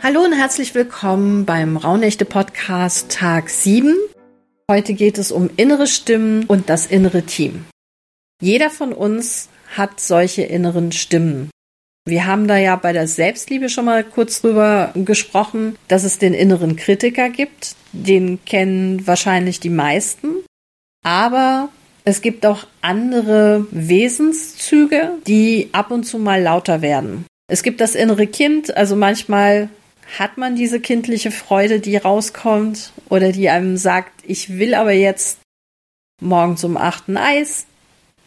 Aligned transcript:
Hallo 0.00 0.22
und 0.22 0.32
herzlich 0.32 0.76
willkommen 0.76 1.44
beim 1.44 1.76
Rauhnächte 1.76 2.24
Podcast 2.24 3.10
Tag 3.10 3.50
7. 3.50 3.96
Heute 4.70 4.94
geht 4.94 5.18
es 5.18 5.32
um 5.32 5.50
innere 5.56 5.88
Stimmen 5.88 6.44
und 6.44 6.70
das 6.70 6.86
innere 6.86 7.22
Team. 7.22 7.64
Jeder 8.40 8.70
von 8.70 8.92
uns 8.92 9.48
hat 9.76 9.98
solche 9.98 10.42
inneren 10.42 10.92
Stimmen. 10.92 11.50
Wir 12.06 12.26
haben 12.26 12.46
da 12.46 12.56
ja 12.56 12.76
bei 12.76 12.92
der 12.92 13.08
Selbstliebe 13.08 13.68
schon 13.68 13.86
mal 13.86 14.04
kurz 14.04 14.40
drüber 14.40 14.92
gesprochen, 14.94 15.76
dass 15.88 16.04
es 16.04 16.18
den 16.18 16.32
inneren 16.32 16.76
Kritiker 16.76 17.28
gibt. 17.28 17.74
Den 17.92 18.38
kennen 18.44 19.04
wahrscheinlich 19.04 19.58
die 19.58 19.68
meisten. 19.68 20.44
Aber 21.04 21.70
es 22.04 22.22
gibt 22.22 22.46
auch 22.46 22.68
andere 22.82 23.66
Wesenszüge, 23.72 25.18
die 25.26 25.70
ab 25.72 25.90
und 25.90 26.04
zu 26.04 26.18
mal 26.18 26.40
lauter 26.40 26.82
werden. 26.82 27.26
Es 27.50 27.64
gibt 27.64 27.80
das 27.80 27.96
innere 27.96 28.26
Kind, 28.26 28.76
also 28.76 28.94
manchmal 28.94 29.70
hat 30.16 30.38
man 30.38 30.56
diese 30.56 30.80
kindliche 30.80 31.30
Freude, 31.30 31.80
die 31.80 31.96
rauskommt 31.96 32.92
oder 33.08 33.32
die 33.32 33.50
einem 33.50 33.76
sagt, 33.76 34.12
ich 34.26 34.58
will 34.58 34.74
aber 34.74 34.92
jetzt 34.92 35.40
morgen 36.20 36.56
zum 36.56 36.76
achten 36.76 37.16
Eis. 37.16 37.66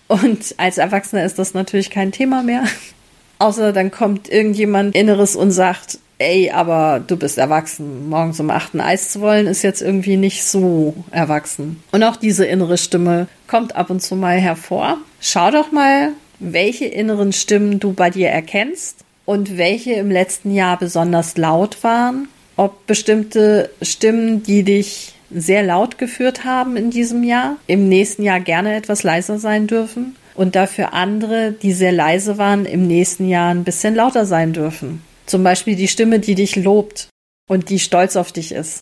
Und 0.07 0.55
als 0.57 0.77
Erwachsener 0.77 1.23
ist 1.23 1.39
das 1.39 1.53
natürlich 1.53 1.89
kein 1.89 2.11
Thema 2.11 2.43
mehr. 2.43 2.63
Außer 3.39 3.73
dann 3.73 3.89
kommt 3.89 4.29
irgendjemand 4.29 4.93
Inneres 4.95 5.35
und 5.35 5.51
sagt, 5.51 5.97
ey, 6.19 6.51
aber 6.51 7.01
du 7.05 7.17
bist 7.17 7.39
erwachsen. 7.39 8.09
Morgen 8.09 8.33
zum 8.33 8.51
achten 8.51 8.79
Eis 8.79 9.09
zu 9.09 9.21
wollen, 9.21 9.47
ist 9.47 9.63
jetzt 9.63 9.81
irgendwie 9.81 10.17
nicht 10.17 10.43
so 10.43 10.93
erwachsen. 11.09 11.81
Und 11.91 12.03
auch 12.03 12.17
diese 12.17 12.45
innere 12.45 12.77
Stimme 12.77 13.27
kommt 13.47 13.75
ab 13.75 13.89
und 13.89 14.01
zu 14.01 14.15
mal 14.15 14.37
hervor. 14.37 14.97
Schau 15.19 15.49
doch 15.49 15.71
mal, 15.71 16.09
welche 16.39 16.85
inneren 16.85 17.33
Stimmen 17.33 17.79
du 17.79 17.93
bei 17.93 18.11
dir 18.11 18.29
erkennst 18.29 19.03
und 19.31 19.57
welche 19.57 19.93
im 19.93 20.11
letzten 20.11 20.53
Jahr 20.53 20.77
besonders 20.77 21.37
laut 21.37 21.85
waren, 21.85 22.27
ob 22.57 22.85
bestimmte 22.85 23.69
Stimmen, 23.81 24.43
die 24.43 24.63
dich 24.63 25.13
sehr 25.33 25.63
laut 25.63 25.97
geführt 25.97 26.43
haben 26.43 26.75
in 26.75 26.91
diesem 26.91 27.23
Jahr, 27.23 27.55
im 27.65 27.87
nächsten 27.87 28.23
Jahr 28.23 28.41
gerne 28.41 28.75
etwas 28.75 29.03
leiser 29.03 29.39
sein 29.39 29.67
dürfen 29.67 30.17
und 30.35 30.57
dafür 30.57 30.91
andere, 30.91 31.53
die 31.53 31.71
sehr 31.71 31.93
leise 31.93 32.37
waren, 32.37 32.65
im 32.65 32.85
nächsten 32.85 33.29
Jahr 33.29 33.53
ein 33.53 33.63
bisschen 33.63 33.95
lauter 33.95 34.25
sein 34.25 34.51
dürfen. 34.51 35.01
Zum 35.27 35.45
Beispiel 35.45 35.77
die 35.77 35.87
Stimme, 35.87 36.19
die 36.19 36.35
dich 36.35 36.57
lobt 36.57 37.07
und 37.47 37.69
die 37.69 37.79
stolz 37.79 38.17
auf 38.17 38.33
dich 38.33 38.51
ist. 38.51 38.81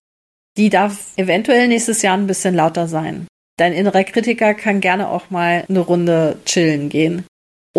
Die 0.58 0.72
darf 0.72 1.14
eventuell 1.16 1.68
nächstes 1.68 2.02
Jahr 2.02 2.18
ein 2.18 2.26
bisschen 2.26 2.56
lauter 2.56 2.88
sein. 2.88 3.28
Dein 3.58 3.74
innerer 3.74 4.04
Kritiker 4.04 4.56
kann 4.56 4.82
gerne 4.82 5.10
auch 5.10 5.30
mal 5.30 5.64
eine 5.70 5.82
Runde 5.82 6.40
chillen 6.48 6.90
gehen. 6.90 7.26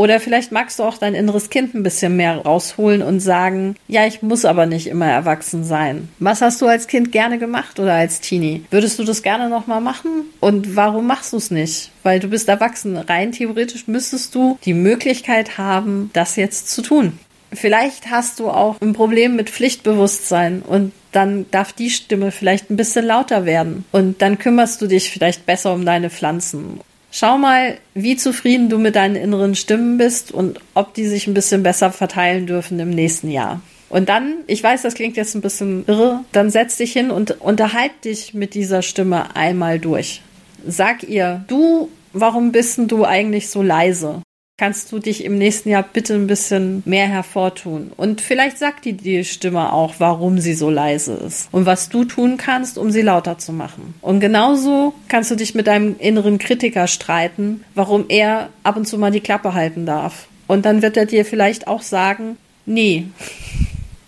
Oder 0.01 0.19
vielleicht 0.19 0.51
magst 0.51 0.79
du 0.79 0.85
auch 0.85 0.97
dein 0.97 1.15
inneres 1.15 1.51
Kind 1.51 1.75
ein 1.75 1.83
bisschen 1.83 2.17
mehr 2.17 2.39
rausholen 2.39 3.03
und 3.03 3.21
sagen, 3.21 3.77
ja, 3.87 4.07
ich 4.07 4.23
muss 4.23 4.47
aber 4.47 4.65
nicht 4.65 4.87
immer 4.87 5.05
erwachsen 5.05 5.63
sein. 5.63 6.09
Was 6.19 6.41
hast 6.41 6.63
du 6.63 6.67
als 6.67 6.87
Kind 6.87 7.13
gerne 7.13 7.37
gemacht 7.37 7.79
oder 7.79 7.93
als 7.93 8.23
Teenie? 8.23 8.65
Würdest 8.71 8.99
du 8.99 9.05
das 9.05 9.23
gerne 9.23 9.51
nochmal 9.51 9.83
machen? 9.83 10.23
Und 10.41 10.75
warum 10.75 11.07
machst 11.07 11.35
du 11.35 11.37
es 11.37 11.51
nicht? 11.51 11.91
Weil 12.03 12.19
du 12.19 12.29
bist 12.29 12.49
erwachsen. 12.49 12.97
Rein 12.97 13.33
theoretisch 13.33 13.89
müsstest 13.89 14.35
du 14.35 14.59
die 14.65 14.73
Möglichkeit 14.73 15.59
haben, 15.59 16.09
das 16.15 16.37
jetzt 16.37 16.71
zu 16.71 16.81
tun. 16.81 17.19
Vielleicht 17.53 18.11
hast 18.11 18.41
du 18.41 18.49
auch 18.49 18.81
ein 18.81 18.95
Problem 18.95 19.37
mit 19.37 19.51
Pflichtbewusstsein 19.51 20.63
und 20.63 20.93
dann 21.13 21.45
darf 21.51 21.75
die 21.75 21.91
Stimme 21.91 22.31
vielleicht 22.31 22.71
ein 22.71 22.77
bisschen 22.77 23.05
lauter 23.05 23.45
werden. 23.45 23.85
Und 23.93 24.23
dann 24.23 24.39
kümmerst 24.39 24.81
du 24.81 24.87
dich 24.87 25.11
vielleicht 25.11 25.45
besser 25.45 25.75
um 25.75 25.85
deine 25.85 26.09
Pflanzen 26.09 26.81
Schau 27.11 27.39
mal, 27.39 27.79
wie 27.95 28.17
zufrieden 28.17 28.69
du 28.69 28.79
mit 28.79 28.95
deinen 28.95 29.17
inneren 29.17 29.55
Stimmen 29.55 29.99
bist 29.99 30.31
und 30.33 30.61
ob 30.75 30.95
die 30.95 31.07
sich 31.07 31.27
ein 31.27 31.35
bisschen 31.35 31.63
besser 31.63 31.91
verteilen 31.91 32.47
dürfen 32.47 32.79
im 32.79 32.91
nächsten 32.91 33.31
Jahr. 33.31 33.61
Und 33.89 34.09
dann, 34.09 34.37
ich 34.47 34.63
weiß, 34.63 34.83
das 34.83 34.95
klingt 34.95 35.17
jetzt 35.17 35.35
ein 35.35 35.41
bisschen 35.41 35.85
irre, 35.89 36.25
dann 36.31 36.51
setz 36.51 36.77
dich 36.77 36.93
hin 36.93 37.11
und 37.11 37.41
unterhalt 37.41 38.05
dich 38.05 38.35
mit 38.35 38.55
dieser 38.55 38.83
Stimme 38.83 39.35
einmal 39.35 39.81
durch. 39.81 40.23
Sag 40.65 41.03
ihr, 41.03 41.45
du, 41.49 41.91
warum 42.13 42.53
bist 42.53 42.79
denn 42.79 42.87
du 42.87 43.05
eigentlich 43.05 43.51
so 43.51 43.63
leise? 43.63 44.23
Kannst 44.61 44.93
du 44.93 44.99
dich 44.99 45.25
im 45.25 45.39
nächsten 45.39 45.71
Jahr 45.71 45.83
bitte 45.83 46.13
ein 46.13 46.27
bisschen 46.27 46.83
mehr 46.85 47.09
hervortun. 47.09 47.93
Und 47.97 48.21
vielleicht 48.21 48.59
sagt 48.59 48.85
dir 48.85 48.93
die 48.93 49.25
Stimme 49.25 49.73
auch, 49.73 49.95
warum 49.97 50.39
sie 50.39 50.53
so 50.53 50.69
leise 50.69 51.15
ist 51.15 51.49
und 51.51 51.65
was 51.65 51.89
du 51.89 52.05
tun 52.05 52.37
kannst, 52.37 52.77
um 52.77 52.91
sie 52.91 53.01
lauter 53.01 53.39
zu 53.39 53.55
machen. 53.55 53.95
Und 54.03 54.21
genauso 54.21 54.93
kannst 55.09 55.31
du 55.31 55.35
dich 55.35 55.55
mit 55.55 55.67
deinem 55.67 55.97
inneren 55.99 56.37
Kritiker 56.37 56.89
streiten, 56.89 57.65
warum 57.75 58.05
er 58.11 58.51
ab 58.63 58.77
und 58.77 58.87
zu 58.87 58.99
mal 58.99 59.11
die 59.11 59.21
Klappe 59.21 59.55
halten 59.55 59.87
darf. 59.87 60.29
Und 60.47 60.67
dann 60.67 60.83
wird 60.83 60.99
er 60.99 61.07
dir 61.07 61.25
vielleicht 61.25 61.67
auch 61.67 61.81
sagen, 61.81 62.37
nee, 62.67 63.07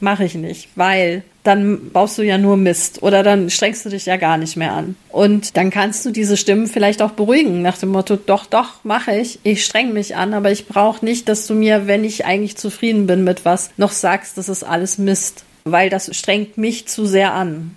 mache 0.03 0.25
ich 0.25 0.35
nicht, 0.35 0.69
weil 0.75 1.23
dann 1.45 1.91
baust 1.91 2.19
du 2.19 2.23
ja 2.23 2.39
nur 2.39 2.57
Mist 2.57 3.03
oder 3.03 3.23
dann 3.23 3.51
strengst 3.51 3.85
du 3.85 3.89
dich 3.89 4.07
ja 4.07 4.17
gar 4.17 4.37
nicht 4.37 4.57
mehr 4.57 4.73
an. 4.73 4.97
Und 5.09 5.57
dann 5.57 5.71
kannst 5.71 6.05
du 6.05 6.11
diese 6.11 6.37
Stimmen 6.37 6.67
vielleicht 6.67 7.03
auch 7.03 7.13
beruhigen 7.13 7.63
nach 7.63 7.79
dem 7.79 7.91
Motto, 7.91 8.17
doch, 8.17 8.47
doch, 8.47 8.85
mache 8.85 9.17
ich, 9.17 9.41
ich 9.43 9.65
streng 9.65 9.93
mich 9.93 10.15
an, 10.17 10.35
aber 10.35 10.51
ich 10.51 10.67
brauche 10.67 11.05
nicht, 11.05 11.29
dass 11.29 11.47
du 11.47 11.55
mir, 11.55 11.87
wenn 11.87 12.05
ich 12.05 12.25
eigentlich 12.25 12.57
zufrieden 12.57 13.07
bin 13.07 13.25
mit 13.25 13.45
was, 13.45 13.71
noch 13.77 13.93
sagst, 13.93 14.39
das 14.39 14.49
ist 14.49 14.65
alles 14.65 14.99
Mist, 14.99 15.45
weil 15.65 15.91
das 15.91 16.15
strengt 16.17 16.59
mich 16.59 16.87
zu 16.87 17.07
sehr 17.07 17.35
an. 17.35 17.77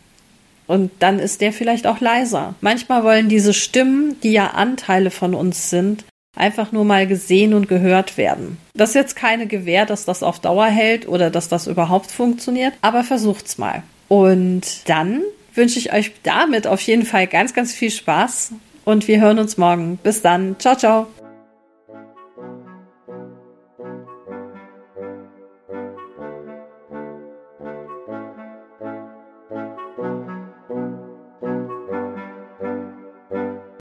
Und 0.67 0.91
dann 0.99 1.19
ist 1.19 1.41
der 1.41 1.53
vielleicht 1.53 1.85
auch 1.85 1.99
leiser. 1.99 2.55
Manchmal 2.61 3.03
wollen 3.03 3.29
diese 3.29 3.53
Stimmen, 3.53 4.19
die 4.21 4.31
ja 4.31 4.47
Anteile 4.47 5.11
von 5.11 5.35
uns 5.35 5.69
sind, 5.69 6.05
einfach 6.35 6.71
nur 6.71 6.85
mal 6.85 7.07
gesehen 7.07 7.53
und 7.53 7.67
gehört 7.67 8.17
werden. 8.17 8.57
Das 8.73 8.89
ist 8.89 8.95
jetzt 8.95 9.15
keine 9.15 9.47
Gewähr, 9.47 9.85
dass 9.85 10.05
das 10.05 10.23
auf 10.23 10.39
Dauer 10.39 10.65
hält 10.65 11.07
oder 11.07 11.29
dass 11.29 11.49
das 11.49 11.67
überhaupt 11.67 12.11
funktioniert, 12.11 12.73
aber 12.81 13.03
versucht's 13.03 13.57
mal. 13.57 13.83
Und 14.07 14.87
dann 14.89 15.21
wünsche 15.53 15.79
ich 15.79 15.93
euch 15.93 16.11
damit 16.23 16.67
auf 16.67 16.81
jeden 16.81 17.05
Fall 17.05 17.27
ganz, 17.27 17.53
ganz 17.53 17.73
viel 17.73 17.91
Spaß 17.91 18.51
und 18.83 19.07
wir 19.07 19.19
hören 19.19 19.39
uns 19.39 19.57
morgen. 19.57 19.97
Bis 20.03 20.21
dann. 20.21 20.57
Ciao, 20.59 20.75
ciao. 20.75 21.07